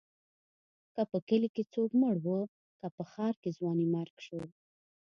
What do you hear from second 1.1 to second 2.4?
په کلي کې څوک مړ و،